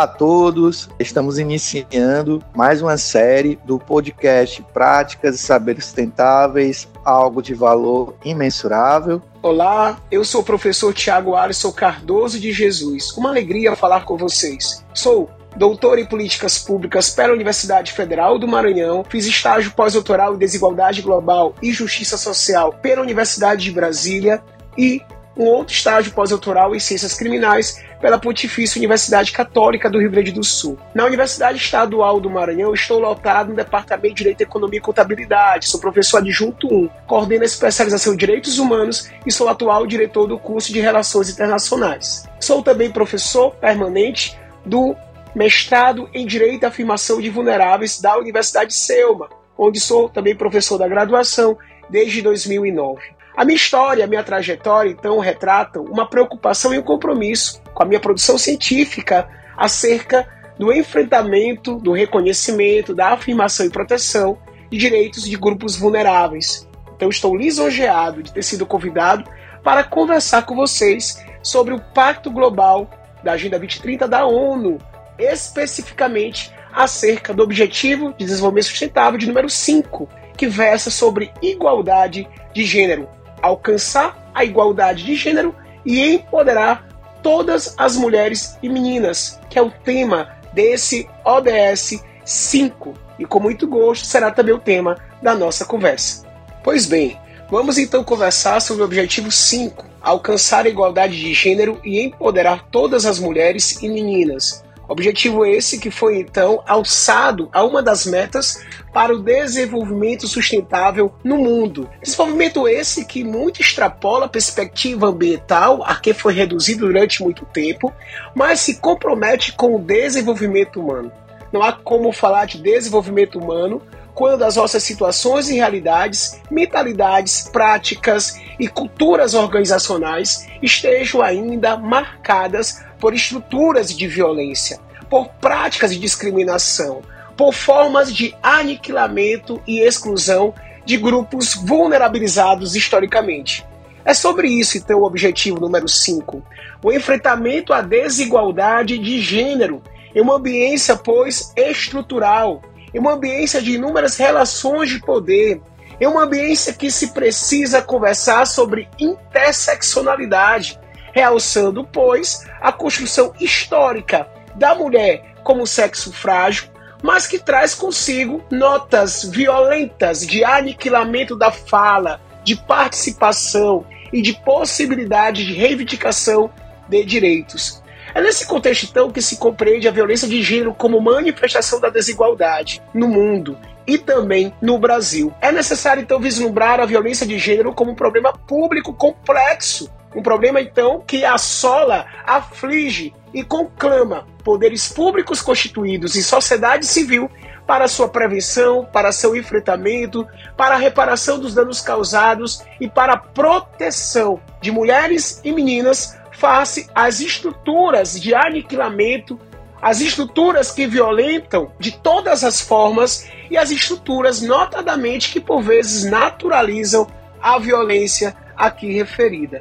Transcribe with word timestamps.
Olá 0.00 0.06
a 0.06 0.16
todos, 0.16 0.88
estamos 0.98 1.38
iniciando 1.38 2.42
mais 2.56 2.80
uma 2.80 2.96
série 2.96 3.58
do 3.66 3.78
podcast 3.78 4.64
Práticas 4.72 5.34
e 5.34 5.38
Saberes 5.38 5.84
Sustentáveis, 5.84 6.88
algo 7.04 7.42
de 7.42 7.52
valor 7.52 8.14
imensurável. 8.24 9.20
Olá, 9.42 10.00
eu 10.10 10.24
sou 10.24 10.40
o 10.40 10.44
professor 10.44 10.94
Tiago 10.94 11.36
Alisson 11.36 11.70
Cardoso 11.70 12.40
de 12.40 12.50
Jesus. 12.50 13.12
Uma 13.12 13.28
alegria 13.28 13.76
falar 13.76 14.06
com 14.06 14.16
vocês. 14.16 14.82
Sou 14.94 15.28
doutor 15.54 15.98
em 15.98 16.06
políticas 16.06 16.58
públicas 16.58 17.10
pela 17.10 17.34
Universidade 17.34 17.92
Federal 17.92 18.38
do 18.38 18.48
Maranhão, 18.48 19.04
fiz 19.06 19.26
estágio 19.26 19.72
pós-doutoral 19.72 20.34
em 20.34 20.38
desigualdade 20.38 21.02
global 21.02 21.54
e 21.60 21.74
justiça 21.74 22.16
social 22.16 22.72
pela 22.72 23.02
Universidade 23.02 23.64
de 23.64 23.70
Brasília 23.70 24.42
e 24.78 25.02
um 25.36 25.44
outro 25.44 25.74
estágio 25.74 26.12
pós-doutoral 26.12 26.74
em 26.74 26.80
ciências 26.80 27.14
criminais 27.14 27.82
pela 28.00 28.18
Pontifícia 28.18 28.78
Universidade 28.78 29.32
Católica 29.32 29.88
do 29.88 29.98
Rio 29.98 30.10
Grande 30.10 30.32
do 30.32 30.42
Sul. 30.42 30.78
Na 30.94 31.04
Universidade 31.04 31.58
Estadual 31.58 32.20
do 32.20 32.30
Maranhão, 32.30 32.74
estou 32.74 32.98
lotado 32.98 33.50
no 33.50 33.56
Departamento 33.56 34.14
de 34.14 34.18
Direito, 34.18 34.40
Economia 34.40 34.78
e 34.78 34.82
Contabilidade. 34.82 35.68
Sou 35.68 35.80
professor 35.80 36.18
adjunto 36.18 36.66
1, 36.66 36.88
coordeno 37.06 37.42
a 37.42 37.46
especialização 37.46 38.14
em 38.14 38.16
Direitos 38.16 38.58
Humanos 38.58 39.10
e 39.26 39.30
sou 39.30 39.48
atual 39.48 39.86
diretor 39.86 40.26
do 40.26 40.38
curso 40.38 40.72
de 40.72 40.80
Relações 40.80 41.30
Internacionais. 41.30 42.28
Sou 42.40 42.62
também 42.62 42.90
professor 42.90 43.54
permanente 43.54 44.38
do 44.64 44.96
mestrado 45.34 46.08
em 46.12 46.26
Direito 46.26 46.64
e 46.64 46.66
Afirmação 46.66 47.20
de 47.20 47.30
Vulneráveis 47.30 48.00
da 48.00 48.18
Universidade 48.18 48.74
Selma, 48.74 49.28
onde 49.56 49.78
sou 49.78 50.08
também 50.08 50.34
professor 50.34 50.78
da 50.78 50.88
graduação 50.88 51.56
desde 51.88 52.22
2009. 52.22 53.19
A 53.36 53.44
minha 53.44 53.56
história, 53.56 54.04
a 54.04 54.08
minha 54.08 54.22
trajetória, 54.22 54.90
então, 54.90 55.18
retratam 55.18 55.84
uma 55.84 56.08
preocupação 56.08 56.74
e 56.74 56.78
um 56.78 56.82
compromisso 56.82 57.62
com 57.72 57.82
a 57.82 57.86
minha 57.86 58.00
produção 58.00 58.36
científica 58.36 59.28
acerca 59.56 60.28
do 60.58 60.72
enfrentamento, 60.72 61.76
do 61.76 61.92
reconhecimento, 61.92 62.94
da 62.94 63.12
afirmação 63.12 63.64
e 63.64 63.70
proteção 63.70 64.38
de 64.70 64.76
direitos 64.76 65.24
de 65.24 65.36
grupos 65.36 65.76
vulneráveis. 65.76 66.68
Então, 66.94 67.08
estou 67.08 67.36
lisonjeado 67.36 68.22
de 68.22 68.32
ter 68.32 68.42
sido 68.42 68.66
convidado 68.66 69.24
para 69.62 69.84
conversar 69.84 70.42
com 70.42 70.54
vocês 70.54 71.24
sobre 71.42 71.72
o 71.72 71.80
Pacto 71.80 72.30
Global 72.30 72.90
da 73.22 73.32
Agenda 73.32 73.58
2030 73.58 74.08
da 74.08 74.26
ONU, 74.26 74.78
especificamente 75.18 76.52
acerca 76.72 77.34
do 77.34 77.42
Objetivo 77.42 78.14
de 78.16 78.24
Desenvolvimento 78.24 78.66
Sustentável 78.66 79.18
de 79.18 79.26
número 79.26 79.48
5, 79.48 80.08
que 80.36 80.46
versa 80.46 80.90
sobre 80.90 81.32
igualdade 81.42 82.28
de 82.52 82.64
gênero, 82.64 83.08
alcançar 83.42 84.30
a 84.34 84.44
igualdade 84.44 85.04
de 85.04 85.14
gênero 85.14 85.54
e 85.84 86.00
empoderar 86.14 86.86
todas 87.22 87.74
as 87.76 87.96
mulheres 87.96 88.58
e 88.62 88.68
meninas, 88.68 89.38
que 89.48 89.58
é 89.58 89.62
o 89.62 89.70
tema 89.70 90.30
desse 90.52 91.08
ODS 91.24 92.02
5. 92.24 92.94
E 93.18 93.24
com 93.24 93.40
muito 93.40 93.66
gosto 93.66 94.06
será 94.06 94.30
também 94.30 94.54
o 94.54 94.58
tema 94.58 94.98
da 95.22 95.34
nossa 95.34 95.64
conversa. 95.64 96.26
Pois 96.62 96.86
bem, 96.86 97.18
vamos 97.50 97.78
então 97.78 98.02
conversar 98.04 98.60
sobre 98.60 98.82
o 98.82 98.86
objetivo 98.86 99.30
5, 99.30 99.84
alcançar 100.00 100.64
a 100.64 100.68
igualdade 100.68 101.18
de 101.18 101.34
gênero 101.34 101.80
e 101.84 102.00
empoderar 102.00 102.66
todas 102.70 103.04
as 103.04 103.18
mulheres 103.18 103.82
e 103.82 103.88
meninas. 103.88 104.64
Objetivo 104.90 105.46
esse 105.46 105.78
que 105.78 105.88
foi 105.88 106.18
então 106.18 106.64
alçado 106.66 107.48
a 107.52 107.62
uma 107.62 107.80
das 107.80 108.04
metas 108.04 108.60
para 108.92 109.14
o 109.14 109.22
desenvolvimento 109.22 110.26
sustentável 110.26 111.14
no 111.22 111.38
mundo. 111.38 111.88
Desenvolvimento 112.02 112.66
esse 112.66 113.04
que 113.04 113.22
muito 113.22 113.60
extrapola 113.60 114.26
a 114.26 114.28
perspectiva 114.28 115.06
ambiental, 115.06 115.84
a 115.84 115.94
que 115.94 116.12
foi 116.12 116.34
reduzido 116.34 116.86
durante 116.86 117.22
muito 117.22 117.46
tempo, 117.46 117.92
mas 118.34 118.58
se 118.58 118.78
compromete 118.80 119.52
com 119.52 119.76
o 119.76 119.78
desenvolvimento 119.78 120.80
humano. 120.80 121.12
Não 121.52 121.62
há 121.62 121.72
como 121.72 122.10
falar 122.10 122.46
de 122.46 122.60
desenvolvimento 122.60 123.38
humano 123.38 123.80
quando 124.20 124.42
as 124.42 124.56
nossas 124.56 124.82
situações 124.82 125.48
e 125.48 125.54
realidades, 125.54 126.38
mentalidades, 126.50 127.48
práticas 127.50 128.38
e 128.58 128.68
culturas 128.68 129.32
organizacionais 129.32 130.46
estejam 130.60 131.22
ainda 131.22 131.78
marcadas 131.78 132.84
por 132.98 133.14
estruturas 133.14 133.96
de 133.96 134.06
violência, 134.06 134.78
por 135.08 135.30
práticas 135.40 135.94
de 135.94 135.98
discriminação, 135.98 137.00
por 137.34 137.54
formas 137.54 138.12
de 138.12 138.36
aniquilamento 138.42 139.58
e 139.66 139.78
exclusão 139.80 140.52
de 140.84 140.98
grupos 140.98 141.54
vulnerabilizados 141.54 142.76
historicamente. 142.76 143.66
É 144.04 144.12
sobre 144.12 144.48
isso, 144.48 144.76
então, 144.76 144.98
o 144.98 145.04
objetivo 145.04 145.58
número 145.58 145.88
5: 145.88 146.44
o 146.84 146.92
enfrentamento 146.92 147.72
à 147.72 147.80
desigualdade 147.80 148.98
de 148.98 149.18
gênero 149.18 149.82
em 150.14 150.20
uma 150.20 150.36
ambiência, 150.36 150.94
pois, 150.94 151.54
estrutural, 151.56 152.60
em 152.94 152.98
uma 152.98 153.12
ambiência 153.12 153.60
de 153.60 153.72
inúmeras 153.74 154.16
relações 154.16 154.90
de 154.90 155.00
poder, 155.00 155.60
em 156.00 156.06
uma 156.06 156.24
ambiência 156.24 156.72
que 156.72 156.90
se 156.90 157.08
precisa 157.08 157.82
conversar 157.82 158.46
sobre 158.46 158.88
interseccionalidade, 158.98 160.78
realçando, 161.12 161.84
pois, 161.84 162.46
a 162.60 162.72
construção 162.72 163.32
histórica 163.40 164.26
da 164.54 164.74
mulher 164.74 165.34
como 165.42 165.66
sexo 165.66 166.12
frágil, 166.12 166.68
mas 167.02 167.26
que 167.26 167.38
traz 167.38 167.74
consigo 167.74 168.42
notas 168.50 169.24
violentas 169.24 170.26
de 170.26 170.44
aniquilamento 170.44 171.36
da 171.36 171.50
fala, 171.50 172.20
de 172.44 172.56
participação 172.56 173.84
e 174.12 174.20
de 174.20 174.32
possibilidade 174.32 175.44
de 175.46 175.54
reivindicação 175.54 176.50
de 176.88 177.04
direitos. 177.04 177.79
É 178.14 178.20
nesse 178.20 178.46
contexto, 178.46 178.84
então, 178.84 179.10
que 179.10 179.22
se 179.22 179.36
compreende 179.36 179.88
a 179.88 179.92
violência 179.92 180.28
de 180.28 180.42
gênero 180.42 180.74
como 180.74 181.00
manifestação 181.00 181.80
da 181.80 181.88
desigualdade 181.88 182.82
no 182.92 183.08
mundo 183.08 183.56
e 183.86 183.98
também 183.98 184.52
no 184.60 184.78
Brasil. 184.78 185.32
É 185.40 185.52
necessário, 185.52 186.02
então, 186.02 186.20
vislumbrar 186.20 186.80
a 186.80 186.86
violência 186.86 187.26
de 187.26 187.38
gênero 187.38 187.72
como 187.72 187.92
um 187.92 187.94
problema 187.96 188.32
público 188.32 188.92
complexo 188.92 189.90
um 190.14 190.22
problema, 190.22 190.60
então, 190.60 191.00
que 191.06 191.24
assola, 191.24 192.04
aflige 192.26 193.14
e 193.32 193.44
conclama 193.44 194.26
poderes 194.42 194.88
públicos 194.92 195.40
constituídos 195.40 196.16
e 196.16 196.22
sociedade 196.22 196.84
civil 196.86 197.30
para 197.66 197.86
sua 197.86 198.08
prevenção, 198.08 198.84
para 198.84 199.12
seu 199.12 199.36
enfrentamento, 199.36 200.26
para 200.56 200.74
a 200.74 200.78
reparação 200.78 201.38
dos 201.38 201.54
danos 201.54 201.80
causados 201.80 202.64
e 202.80 202.88
para 202.88 203.12
a 203.12 203.16
proteção 203.16 204.40
de 204.60 204.72
mulheres 204.72 205.40
e 205.44 205.52
meninas 205.52 206.18
face 206.40 206.88
às 206.94 207.20
estruturas 207.20 208.18
de 208.18 208.34
aniquilamento, 208.34 209.38
as 209.80 210.00
estruturas 210.00 210.72
que 210.72 210.86
violentam 210.86 211.70
de 211.78 211.92
todas 211.92 212.42
as 212.42 212.60
formas 212.60 213.28
e 213.50 213.58
as 213.58 213.70
estruturas, 213.70 214.40
notadamente, 214.40 215.30
que 215.30 215.40
por 215.40 215.62
vezes 215.62 216.10
naturalizam 216.10 217.06
a 217.42 217.58
violência 217.58 218.34
aqui 218.56 218.92
referida. 218.92 219.60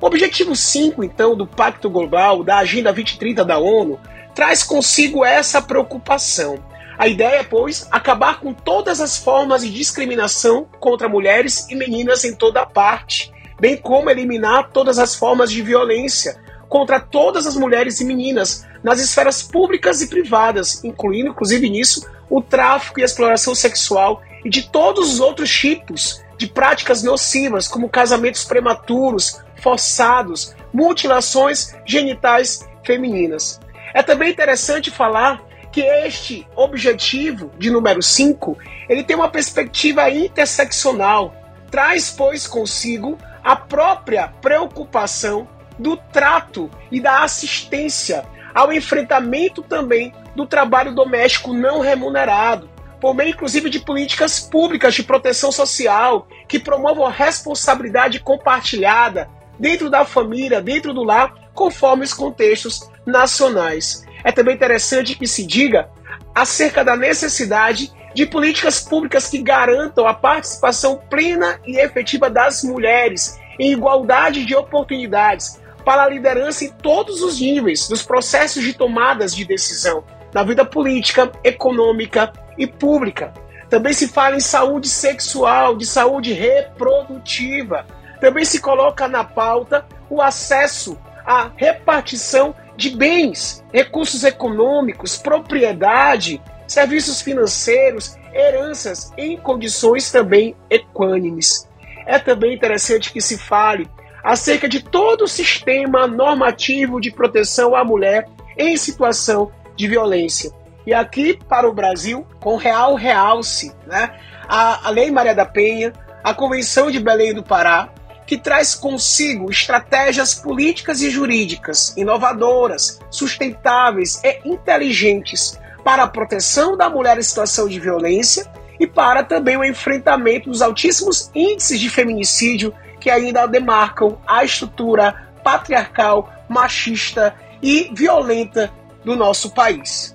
O 0.00 0.06
objetivo 0.06 0.54
5, 0.54 1.02
então, 1.04 1.36
do 1.36 1.46
Pacto 1.46 1.90
Global, 1.90 2.42
da 2.42 2.58
Agenda 2.58 2.92
2030 2.92 3.44
da 3.44 3.58
ONU, 3.58 3.98
traz 4.34 4.62
consigo 4.62 5.24
essa 5.24 5.60
preocupação. 5.60 6.58
A 6.96 7.08
ideia, 7.08 7.42
pois, 7.42 7.88
acabar 7.90 8.40
com 8.40 8.52
todas 8.52 9.00
as 9.00 9.18
formas 9.18 9.62
de 9.62 9.70
discriminação 9.70 10.66
contra 10.78 11.08
mulheres 11.08 11.68
e 11.68 11.74
meninas 11.74 12.24
em 12.24 12.34
toda 12.34 12.64
parte, 12.66 13.32
bem 13.60 13.76
como 13.76 14.10
eliminar 14.10 14.70
todas 14.72 14.98
as 14.98 15.14
formas 15.14 15.52
de 15.52 15.62
violência 15.62 16.40
contra 16.68 16.98
todas 16.98 17.46
as 17.46 17.54
mulheres 17.54 18.00
e 18.00 18.04
meninas 18.04 18.66
nas 18.82 19.00
esferas 19.00 19.42
públicas 19.42 20.00
e 20.00 20.06
privadas, 20.06 20.82
incluindo, 20.82 21.30
inclusive 21.30 21.68
nisso, 21.68 22.08
o 22.30 22.40
tráfico 22.40 22.98
e 22.98 23.02
a 23.02 23.04
exploração 23.04 23.54
sexual 23.54 24.22
e 24.44 24.48
de 24.48 24.62
todos 24.70 25.12
os 25.12 25.20
outros 25.20 25.50
tipos 25.50 26.22
de 26.38 26.46
práticas 26.46 27.02
nocivas, 27.02 27.68
como 27.68 27.88
casamentos 27.88 28.44
prematuros, 28.44 29.42
forçados, 29.56 30.54
mutilações 30.72 31.74
genitais 31.84 32.66
femininas. 32.82 33.60
É 33.92 34.02
também 34.02 34.30
interessante 34.30 34.90
falar 34.90 35.42
que 35.70 35.82
este 35.82 36.46
objetivo 36.56 37.50
de 37.58 37.70
número 37.70 38.02
5, 38.02 38.56
ele 38.88 39.04
tem 39.04 39.14
uma 39.14 39.28
perspectiva 39.28 40.08
interseccional, 40.08 41.34
traz 41.70 42.10
pois 42.10 42.46
consigo 42.46 43.18
a 43.50 43.56
própria 43.56 44.28
preocupação 44.40 45.48
do 45.76 45.96
trato 45.96 46.70
e 46.88 47.00
da 47.00 47.24
assistência 47.24 48.24
ao 48.54 48.72
enfrentamento 48.72 49.60
também 49.60 50.14
do 50.36 50.46
trabalho 50.46 50.94
doméstico 50.94 51.52
não 51.52 51.80
remunerado, 51.80 52.70
por 53.00 53.12
meio 53.12 53.30
inclusive 53.30 53.68
de 53.68 53.80
políticas 53.80 54.38
públicas 54.38 54.94
de 54.94 55.02
proteção 55.02 55.50
social 55.50 56.28
que 56.46 56.60
promovam 56.60 57.04
a 57.04 57.10
responsabilidade 57.10 58.20
compartilhada 58.20 59.28
dentro 59.58 59.90
da 59.90 60.04
família, 60.04 60.62
dentro 60.62 60.94
do 60.94 61.02
lar, 61.02 61.34
conforme 61.52 62.04
os 62.04 62.14
contextos 62.14 62.88
nacionais. 63.04 64.06
É 64.22 64.30
também 64.30 64.54
interessante 64.54 65.16
que 65.16 65.26
se 65.26 65.44
diga 65.44 65.90
acerca 66.32 66.84
da 66.84 66.96
necessidade 66.96 67.92
de 68.14 68.26
políticas 68.26 68.80
públicas 68.80 69.28
que 69.28 69.38
garantam 69.38 70.06
a 70.06 70.14
participação 70.14 71.00
plena 71.10 71.58
e 71.66 71.80
efetiva 71.80 72.30
das 72.30 72.62
mulheres 72.62 73.39
em 73.60 73.72
igualdade 73.72 74.46
de 74.46 74.56
oportunidades, 74.56 75.60
para 75.84 76.04
a 76.04 76.08
liderança 76.08 76.64
em 76.64 76.70
todos 76.70 77.22
os 77.22 77.38
níveis 77.38 77.86
dos 77.88 78.02
processos 78.02 78.64
de 78.64 78.72
tomadas 78.72 79.34
de 79.36 79.44
decisão, 79.44 80.02
na 80.32 80.42
vida 80.42 80.64
política, 80.64 81.30
econômica 81.44 82.32
e 82.56 82.66
pública. 82.66 83.34
Também 83.68 83.92
se 83.92 84.08
fala 84.08 84.36
em 84.36 84.40
saúde 84.40 84.88
sexual, 84.88 85.76
de 85.76 85.84
saúde 85.84 86.32
reprodutiva. 86.32 87.86
Também 88.18 88.44
se 88.46 88.60
coloca 88.60 89.06
na 89.06 89.24
pauta 89.24 89.86
o 90.08 90.22
acesso 90.22 90.98
à 91.26 91.50
repartição 91.54 92.54
de 92.76 92.90
bens, 92.90 93.62
recursos 93.72 94.24
econômicos, 94.24 95.18
propriedade, 95.18 96.40
serviços 96.66 97.20
financeiros, 97.20 98.16
heranças 98.32 99.12
em 99.18 99.36
condições 99.36 100.10
também 100.10 100.56
equânimes. 100.70 101.69
É 102.06 102.18
também 102.18 102.54
interessante 102.54 103.12
que 103.12 103.20
se 103.20 103.38
fale 103.38 103.88
acerca 104.22 104.68
de 104.68 104.82
todo 104.82 105.24
o 105.24 105.28
sistema 105.28 106.06
normativo 106.06 107.00
de 107.00 107.10
proteção 107.10 107.74
à 107.74 107.84
mulher 107.84 108.26
em 108.56 108.76
situação 108.76 109.50
de 109.76 109.88
violência. 109.88 110.52
E 110.86 110.92
aqui 110.92 111.38
para 111.48 111.68
o 111.68 111.72
Brasil, 111.72 112.26
com 112.40 112.56
real 112.56 112.94
realce, 112.94 113.74
né? 113.86 114.18
a, 114.48 114.88
a 114.88 114.90
Lei 114.90 115.10
Maria 115.10 115.34
da 115.34 115.46
Penha, 115.46 115.92
a 116.22 116.34
Convenção 116.34 116.90
de 116.90 116.98
Belém 116.98 117.32
do 117.32 117.42
Pará, 117.42 117.90
que 118.26 118.38
traz 118.38 118.74
consigo 118.74 119.50
estratégias 119.50 120.34
políticas 120.34 121.00
e 121.00 121.10
jurídicas 121.10 121.96
inovadoras, 121.96 123.00
sustentáveis 123.10 124.20
e 124.22 124.40
inteligentes 124.44 125.58
para 125.82 126.04
a 126.04 126.08
proteção 126.08 126.76
da 126.76 126.88
mulher 126.88 127.18
em 127.18 127.22
situação 127.22 127.68
de 127.68 127.80
violência 127.80 128.50
e 128.80 128.86
para 128.86 129.22
também 129.22 129.58
o 129.58 129.64
enfrentamento 129.64 130.48
dos 130.48 130.62
altíssimos 130.62 131.30
índices 131.34 131.78
de 131.78 131.90
feminicídio 131.90 132.72
que 132.98 133.10
ainda 133.10 133.46
demarcam 133.46 134.18
a 134.26 134.42
estrutura 134.42 135.30
patriarcal, 135.44 136.32
machista 136.48 137.34
e 137.62 137.90
violenta 137.92 138.72
do 139.04 139.14
nosso 139.14 139.50
país. 139.50 140.14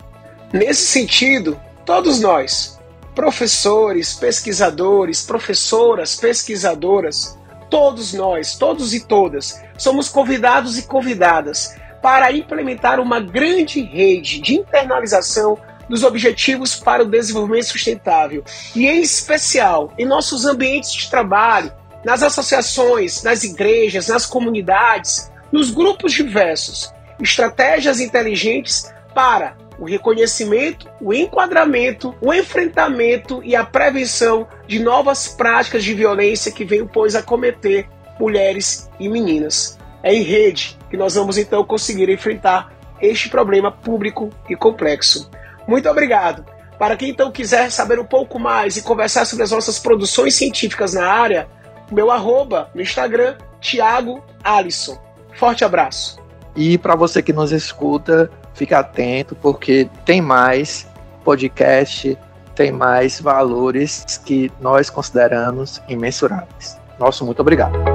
Nesse 0.51 0.87
sentido, 0.87 1.59
todos 1.85 2.19
nós, 2.19 2.79
professores, 3.13 4.15
pesquisadores, 4.15 5.23
professoras, 5.23 6.15
pesquisadoras, 6.15 7.37
todos 7.69 8.13
nós, 8.13 8.55
todos 8.55 8.95
e 8.95 9.05
todas, 9.05 9.61
somos 9.77 10.09
convidados 10.09 10.77
e 10.77 10.83
convidadas 10.87 11.75
para 12.01 12.31
implementar 12.31 12.99
uma 12.99 13.19
grande 13.19 13.81
rede 13.81 14.39
de 14.39 14.55
internalização 14.55 15.57
dos 15.89 16.03
Objetivos 16.03 16.75
para 16.75 17.03
o 17.03 17.05
Desenvolvimento 17.05 17.65
Sustentável 17.65 18.43
e, 18.75 18.87
em 18.87 19.01
especial, 19.01 19.93
em 19.97 20.05
nossos 20.05 20.45
ambientes 20.45 20.93
de 20.93 21.09
trabalho, 21.09 21.71
nas 22.03 22.21
associações, 22.21 23.23
nas 23.23 23.43
igrejas, 23.43 24.07
nas 24.07 24.25
comunidades, 24.25 25.31
nos 25.51 25.71
grupos 25.71 26.13
diversos, 26.13 26.93
estratégias 27.19 27.99
inteligentes 27.99 28.93
para 29.13 29.55
o 29.79 29.85
reconhecimento, 29.85 30.89
o 31.01 31.13
enquadramento, 31.13 32.15
o 32.21 32.33
enfrentamento 32.33 33.41
e 33.43 33.55
a 33.55 33.65
prevenção 33.65 34.47
de 34.67 34.79
novas 34.79 35.27
práticas 35.27 35.83
de 35.83 35.93
violência 35.93 36.51
que 36.51 36.63
venham, 36.63 36.87
pois, 36.87 37.15
a 37.15 37.21
cometer 37.21 37.87
mulheres 38.19 38.89
e 38.99 39.09
meninas. 39.09 39.77
É 40.01 40.13
em 40.13 40.21
rede 40.21 40.77
que 40.89 40.95
nós 40.95 41.15
vamos 41.15 41.37
então 41.37 41.65
conseguir 41.65 42.09
enfrentar 42.09 42.73
este 43.01 43.29
problema 43.29 43.71
público 43.71 44.29
e 44.49 44.55
complexo. 44.55 45.29
Muito 45.67 45.89
obrigado. 45.89 46.45
Para 46.77 46.97
quem 46.97 47.09
então 47.09 47.31
quiser 47.31 47.71
saber 47.71 47.99
um 47.99 48.05
pouco 48.05 48.37
mais 48.37 48.75
e 48.75 48.81
conversar 48.81 49.25
sobre 49.25 49.43
as 49.43 49.51
nossas 49.51 49.79
produções 49.79 50.35
científicas 50.35 50.93
na 50.93 51.07
área, 51.07 51.47
meu 51.91 52.11
arroba 52.11 52.69
no 52.75 52.81
Instagram, 52.81 53.35
Thiago 53.61 54.23
Alisson. 54.43 54.97
Forte 55.35 55.63
abraço. 55.63 56.19
E 56.55 56.77
para 56.77 56.95
você 56.95 57.21
que 57.21 57.33
nos 57.33 57.51
escuta, 57.51 58.29
fique 58.53 58.73
atento, 58.73 59.35
porque 59.35 59.89
tem 60.05 60.21
mais 60.21 60.87
podcast, 61.23 62.17
tem 62.55 62.71
mais 62.71 63.19
valores 63.19 64.21
que 64.25 64.51
nós 64.59 64.89
consideramos 64.89 65.81
imensuráveis. 65.87 66.77
Nosso 66.97 67.25
muito 67.25 67.41
obrigado. 67.41 67.94